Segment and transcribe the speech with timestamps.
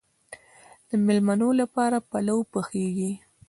[0.87, 3.11] د میلمنو لپاره پلو پخیږي.